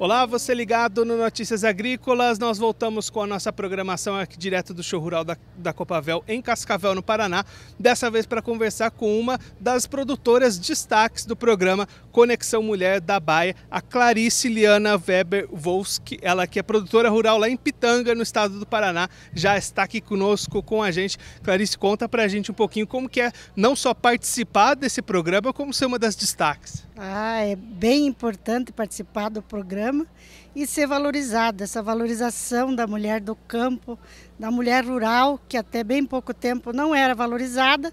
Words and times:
Olá, 0.00 0.24
você 0.24 0.54
ligado 0.54 1.04
no 1.04 1.14
Notícias 1.14 1.62
Agrícolas. 1.62 2.38
Nós 2.38 2.56
voltamos 2.56 3.10
com 3.10 3.20
a 3.20 3.26
nossa 3.26 3.52
programação 3.52 4.16
aqui 4.16 4.38
direto 4.38 4.72
do 4.72 4.82
show 4.82 4.98
rural 4.98 5.22
da, 5.22 5.36
da 5.58 5.74
Copavel 5.74 6.24
em 6.26 6.40
Cascavel, 6.40 6.94
no 6.94 7.02
Paraná. 7.02 7.44
Dessa 7.78 8.10
vez 8.10 8.24
para 8.24 8.40
conversar 8.40 8.92
com 8.92 9.20
uma 9.20 9.38
das 9.60 9.86
produtoras 9.86 10.58
destaques 10.58 11.26
do 11.26 11.36
programa 11.36 11.86
Conexão 12.10 12.62
Mulher 12.62 12.98
da 12.98 13.20
Baia, 13.20 13.54
a 13.70 13.82
Clarice 13.82 14.48
Liana 14.48 14.96
Weber 14.96 15.46
Volski. 15.52 16.18
Ela 16.22 16.46
que 16.46 16.58
é 16.58 16.62
produtora 16.62 17.10
rural 17.10 17.36
lá 17.36 17.50
em 17.50 17.56
Pitanga, 17.58 18.14
no 18.14 18.22
estado 18.22 18.58
do 18.58 18.64
Paraná, 18.64 19.06
já 19.34 19.58
está 19.58 19.82
aqui 19.82 20.00
conosco 20.00 20.62
com 20.62 20.82
a 20.82 20.90
gente. 20.90 21.18
Clarice, 21.42 21.76
conta 21.76 22.08
para 22.08 22.22
a 22.22 22.28
gente 22.28 22.50
um 22.50 22.54
pouquinho 22.54 22.86
como 22.86 23.06
que 23.06 23.20
é 23.20 23.30
não 23.54 23.76
só 23.76 23.92
participar 23.92 24.76
desse 24.76 25.02
programa, 25.02 25.52
como 25.52 25.74
ser 25.74 25.84
uma 25.84 25.98
das 25.98 26.16
destaques. 26.16 26.88
Ah, 26.96 27.40
é 27.40 27.56
bem 27.56 28.06
importante 28.06 28.72
participar 28.72 29.28
do 29.30 29.40
programa 29.40 29.89
programa 29.90 30.06
e 30.54 30.66
ser 30.66 30.86
valorizada, 30.86 31.64
essa 31.64 31.82
valorização 31.82 32.74
da 32.74 32.86
mulher 32.86 33.20
do 33.20 33.36
campo, 33.36 33.98
da 34.38 34.50
mulher 34.50 34.84
rural, 34.84 35.40
que 35.48 35.56
até 35.56 35.84
bem 35.84 36.04
pouco 36.04 36.32
tempo 36.32 36.72
não 36.72 36.94
era 36.94 37.14
valorizada. 37.14 37.92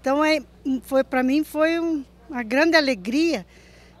Então, 0.00 0.24
é, 0.24 0.40
foi 0.82 1.02
para 1.02 1.22
mim 1.22 1.42
foi 1.42 1.80
um, 1.80 2.04
uma 2.28 2.42
grande 2.42 2.76
alegria 2.76 3.46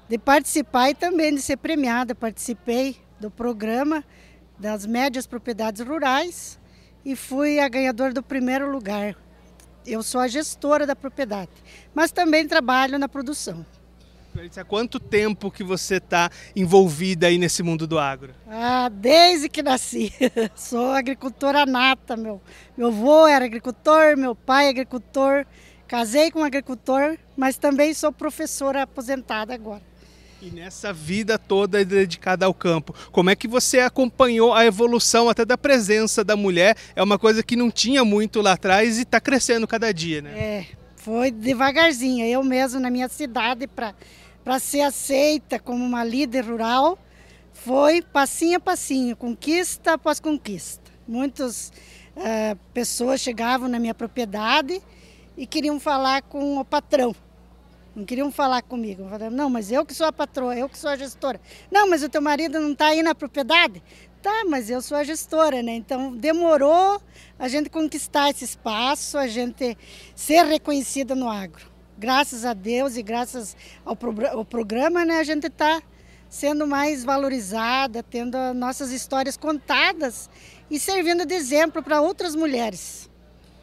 de 0.08 0.18
participar 0.18 0.90
e 0.90 0.94
também 0.94 1.34
de 1.34 1.42
ser 1.42 1.56
premiada. 1.56 2.14
Participei 2.14 2.96
do 3.18 3.30
programa 3.30 4.04
das 4.58 4.86
médias 4.86 5.26
propriedades 5.26 5.84
rurais 5.84 6.58
e 7.04 7.16
fui 7.16 7.58
a 7.58 7.68
ganhadora 7.68 8.12
do 8.12 8.22
primeiro 8.22 8.70
lugar. 8.70 9.16
Eu 9.84 10.02
sou 10.02 10.20
a 10.20 10.28
gestora 10.28 10.86
da 10.86 10.96
propriedade, 10.96 11.50
mas 11.94 12.10
também 12.12 12.46
trabalho 12.46 12.98
na 12.98 13.08
produção. 13.08 13.64
Há 14.56 14.64
quanto 14.64 15.00
tempo 15.00 15.50
que 15.50 15.64
você 15.64 15.96
está 15.96 16.30
envolvida 16.54 17.26
aí 17.26 17.38
nesse 17.38 17.62
mundo 17.62 17.86
do 17.86 17.98
agro? 17.98 18.34
Ah, 18.46 18.88
desde 18.88 19.48
que 19.48 19.62
nasci. 19.62 20.12
Sou 20.54 20.92
agricultora 20.92 21.64
nata, 21.64 22.16
meu. 22.16 22.40
Meu 22.76 22.88
avô 22.88 23.26
era 23.26 23.44
agricultor, 23.44 24.16
meu 24.16 24.34
pai 24.34 24.66
é 24.66 24.70
agricultor. 24.70 25.46
Casei 25.88 26.30
com 26.30 26.40
um 26.40 26.44
agricultor, 26.44 27.16
mas 27.36 27.56
também 27.56 27.94
sou 27.94 28.12
professora 28.12 28.82
aposentada 28.82 29.54
agora. 29.54 29.82
E 30.42 30.50
nessa 30.50 30.92
vida 30.92 31.38
toda 31.38 31.84
dedicada 31.84 32.44
ao 32.44 32.52
campo, 32.52 32.94
como 33.10 33.30
é 33.30 33.36
que 33.36 33.48
você 33.48 33.80
acompanhou 33.80 34.52
a 34.52 34.66
evolução 34.66 35.28
até 35.28 35.44
da 35.44 35.56
presença 35.56 36.22
da 36.22 36.36
mulher? 36.36 36.76
É 36.94 37.02
uma 37.02 37.18
coisa 37.18 37.42
que 37.42 37.56
não 37.56 37.70
tinha 37.70 38.04
muito 38.04 38.42
lá 38.42 38.52
atrás 38.52 38.98
e 38.98 39.02
está 39.02 39.20
crescendo 39.20 39.66
cada 39.66 39.92
dia, 39.92 40.20
né? 40.20 40.38
É, 40.38 40.66
foi 40.96 41.30
devagarzinho. 41.30 42.26
Eu 42.26 42.42
mesmo 42.42 42.80
na 42.80 42.90
minha 42.90 43.08
cidade 43.08 43.66
para 43.66 43.94
para 44.46 44.60
ser 44.60 44.82
aceita 44.82 45.58
como 45.58 45.84
uma 45.84 46.04
líder 46.04 46.44
rural, 46.44 46.96
foi 47.52 48.00
passinho 48.00 48.58
a 48.58 48.60
passinho, 48.60 49.16
conquista 49.16 49.94
após 49.94 50.20
conquista. 50.20 50.88
Muitas 51.04 51.72
uh, 52.16 52.56
pessoas 52.72 53.20
chegavam 53.20 53.68
na 53.68 53.80
minha 53.80 53.92
propriedade 53.92 54.80
e 55.36 55.48
queriam 55.48 55.80
falar 55.80 56.22
com 56.22 56.60
o 56.60 56.64
patrão. 56.64 57.12
Não 57.92 58.04
queriam 58.04 58.30
falar 58.30 58.62
comigo. 58.62 59.02
Eu 59.02 59.08
falava, 59.08 59.30
não, 59.30 59.50
mas 59.50 59.72
eu 59.72 59.84
que 59.84 59.92
sou 59.92 60.06
a 60.06 60.12
patroa, 60.12 60.56
eu 60.56 60.68
que 60.68 60.78
sou 60.78 60.90
a 60.90 60.96
gestora. 60.96 61.40
Não, 61.68 61.90
mas 61.90 62.04
o 62.04 62.08
teu 62.08 62.22
marido 62.22 62.60
não 62.60 62.70
está 62.70 62.86
aí 62.86 63.02
na 63.02 63.16
propriedade? 63.16 63.82
Tá, 64.22 64.44
mas 64.48 64.70
eu 64.70 64.80
sou 64.80 64.96
a 64.96 65.02
gestora, 65.02 65.60
né? 65.60 65.74
Então 65.74 66.16
demorou 66.16 67.02
a 67.36 67.48
gente 67.48 67.68
conquistar 67.68 68.30
esse 68.30 68.44
espaço, 68.44 69.18
a 69.18 69.26
gente 69.26 69.76
ser 70.14 70.44
reconhecida 70.44 71.16
no 71.16 71.28
agro 71.28 71.74
graças 71.98 72.44
a 72.44 72.52
Deus 72.52 72.96
e 72.96 73.02
graças 73.02 73.56
ao, 73.84 73.96
pro, 73.96 74.26
ao 74.26 74.44
programa, 74.44 75.04
né, 75.04 75.18
a 75.18 75.24
gente 75.24 75.46
está 75.46 75.82
sendo 76.28 76.66
mais 76.66 77.04
valorizada, 77.04 78.02
tendo 78.02 78.36
nossas 78.54 78.90
histórias 78.90 79.36
contadas 79.36 80.28
e 80.70 80.78
servindo 80.78 81.24
de 81.24 81.34
exemplo 81.34 81.82
para 81.82 82.00
outras 82.00 82.34
mulheres. 82.34 83.08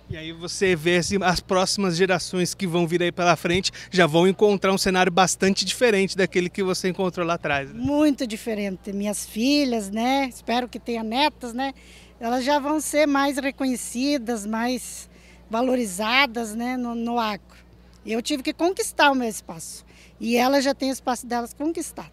E 0.09 0.17
aí 0.17 0.31
você 0.31 0.75
vê 0.75 0.99
as 1.23 1.39
próximas 1.39 1.95
gerações 1.95 2.53
que 2.53 2.67
vão 2.67 2.85
vir 2.85 3.01
aí 3.01 3.11
pela 3.11 3.35
frente 3.35 3.71
já 3.89 4.05
vão 4.05 4.27
encontrar 4.27 4.71
um 4.71 4.77
cenário 4.77 5.11
bastante 5.11 5.65
diferente 5.65 6.15
daquele 6.15 6.49
que 6.49 6.61
você 6.61 6.89
encontrou 6.89 7.25
lá 7.25 7.33
atrás. 7.33 7.73
Né? 7.73 7.79
Muito 7.79 8.27
diferente. 8.27 8.91
Minhas 8.91 9.25
filhas, 9.25 9.89
né? 9.89 10.27
Espero 10.27 10.67
que 10.67 10.77
tenha 10.77 11.03
netas, 11.03 11.53
né? 11.53 11.73
Elas 12.19 12.45
já 12.45 12.59
vão 12.59 12.79
ser 12.79 13.07
mais 13.07 13.37
reconhecidas, 13.37 14.45
mais 14.45 15.09
valorizadas, 15.49 16.53
né, 16.55 16.77
no, 16.77 16.95
no 16.95 17.19
agro. 17.19 17.62
Eu 18.05 18.21
tive 18.21 18.43
que 18.43 18.53
conquistar 18.53 19.11
o 19.11 19.15
meu 19.15 19.29
espaço. 19.29 19.85
E 20.19 20.35
ela 20.35 20.61
já 20.61 20.73
tem 20.73 20.89
o 20.89 20.93
espaço 20.93 21.25
delas 21.25 21.53
conquistado. 21.53 22.11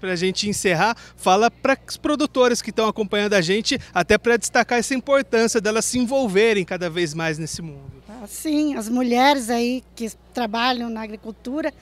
Para 0.00 0.12
a 0.12 0.16
gente 0.16 0.48
encerrar, 0.48 0.96
fala 1.16 1.48
para 1.50 1.78
os 1.88 1.96
produtores 1.96 2.60
que 2.60 2.70
estão 2.70 2.88
acompanhando 2.88 3.34
a 3.34 3.40
gente, 3.40 3.78
até 3.94 4.18
para 4.18 4.36
destacar 4.36 4.78
essa 4.80 4.92
importância 4.92 5.60
delas 5.60 5.84
se 5.84 6.00
envolverem 6.00 6.64
cada 6.64 6.90
vez 6.90 7.14
mais 7.14 7.38
nesse 7.38 7.62
mundo. 7.62 8.02
Ah, 8.08 8.26
sim, 8.26 8.74
as 8.74 8.88
mulheres 8.88 9.50
aí 9.50 9.84
que 9.94 10.10
trabalham 10.34 10.90
na 10.90 11.02
agricultura, 11.02 11.72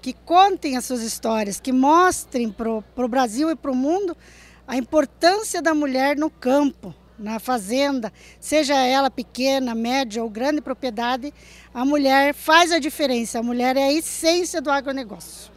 que 0.00 0.14
contem 0.14 0.78
as 0.78 0.86
suas 0.86 1.02
histórias, 1.02 1.60
que 1.60 1.72
mostrem 1.72 2.50
para 2.50 2.70
o 2.70 3.08
Brasil 3.08 3.50
e 3.50 3.54
para 3.54 3.70
o 3.70 3.76
mundo 3.76 4.16
a 4.66 4.78
importância 4.78 5.60
da 5.60 5.74
mulher 5.74 6.16
no 6.16 6.30
campo, 6.30 6.94
na 7.22 7.38
fazenda, 7.38 8.12
seja 8.40 8.74
ela 8.74 9.10
pequena, 9.10 9.74
média 9.74 10.22
ou 10.22 10.28
grande 10.28 10.60
propriedade, 10.60 11.32
a 11.72 11.84
mulher 11.84 12.34
faz 12.34 12.72
a 12.72 12.78
diferença. 12.78 13.38
A 13.38 13.42
mulher 13.42 13.76
é 13.76 13.84
a 13.84 13.92
essência 13.92 14.60
do 14.60 14.70
agronegócio. 14.70 15.52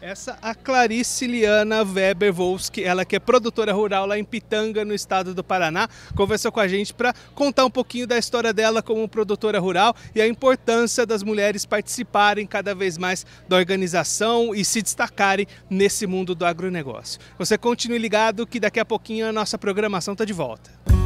Essa 0.00 0.38
a 0.40 0.54
Clarice 0.54 1.26
Liana 1.26 1.82
Weber 1.82 2.32
Volski, 2.32 2.84
ela 2.84 3.04
que 3.04 3.16
é 3.16 3.18
produtora 3.18 3.72
rural 3.72 4.06
lá 4.06 4.16
em 4.16 4.22
Pitanga, 4.22 4.84
no 4.84 4.94
estado 4.94 5.34
do 5.34 5.42
Paraná, 5.42 5.88
conversou 6.14 6.52
com 6.52 6.60
a 6.60 6.68
gente 6.68 6.94
para 6.94 7.12
contar 7.34 7.64
um 7.64 7.70
pouquinho 7.70 8.06
da 8.06 8.16
história 8.16 8.52
dela 8.52 8.80
como 8.80 9.08
produtora 9.08 9.58
rural 9.58 9.96
e 10.14 10.20
a 10.20 10.28
importância 10.28 11.04
das 11.04 11.24
mulheres 11.24 11.66
participarem 11.66 12.46
cada 12.46 12.76
vez 12.76 12.96
mais 12.96 13.26
da 13.48 13.56
organização 13.56 14.54
e 14.54 14.64
se 14.64 14.80
destacarem 14.80 15.48
nesse 15.68 16.06
mundo 16.06 16.32
do 16.32 16.46
agronegócio. 16.46 17.20
Você 17.36 17.58
continue 17.58 17.98
ligado 17.98 18.46
que 18.46 18.60
daqui 18.60 18.78
a 18.78 18.84
pouquinho 18.84 19.26
a 19.26 19.32
nossa 19.32 19.58
programação 19.58 20.12
está 20.12 20.24
de 20.24 20.32
volta. 20.32 20.97